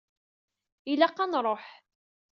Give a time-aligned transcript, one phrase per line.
[0.91, 1.63] Ilaq ad nṛuḥ.